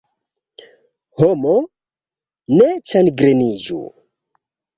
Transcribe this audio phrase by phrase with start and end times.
[1.21, 1.53] Homo,
[2.55, 3.79] ne ĉagreniĝu!